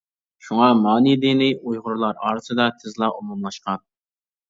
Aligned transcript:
شۇڭا 0.45 0.69
مانى 0.85 1.13
دىنى 1.27 1.51
ئۇيغۇرلار 1.59 2.25
ئارىسىدا 2.25 2.69
تېزلا 2.83 3.15
ئومۇملاشقان. 3.15 3.89